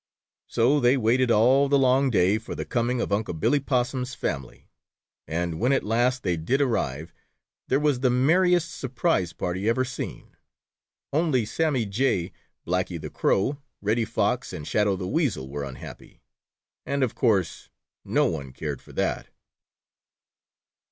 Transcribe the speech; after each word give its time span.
So 0.47 0.79
they 0.79 0.97
waited 0.97 1.29
all 1.29 1.69
the 1.69 1.77
long 1.77 2.09
day 2.09 2.39
for 2.39 2.55
the 2.55 2.65
coming 2.65 2.99
of 3.01 3.11
Unc' 3.11 3.39
Billy 3.39 3.59
Possum's 3.59 4.15
family, 4.15 4.67
and 5.27 5.59
when 5.59 5.71
at 5.71 5.83
last 5.83 6.23
they 6.23 6.37
did 6.37 6.59
arrive, 6.59 7.13
there 7.67 7.79
was 7.79 7.99
the 7.99 8.09
merriest 8.09 8.75
surprise 8.75 9.31
party 9.31 9.69
ever 9.69 9.85
seen. 9.85 10.35
Only 11.13 11.45
Sammy 11.45 11.85
Jay, 11.85 12.31
Blacky 12.65 12.99
the 12.99 13.11
Crow, 13.11 13.59
Reddy 13.79 14.05
Fox 14.05 14.53
and 14.53 14.67
Shadow 14.67 14.95
the 14.95 15.07
Weasel 15.07 15.47
were 15.47 15.63
unhappy, 15.63 16.23
and 16.83 17.03
of 17.03 17.13
course 17.13 17.69
no 18.03 18.25
one 18.25 18.53
cared 18.53 18.81
for 18.81 18.93
that. 18.93 19.27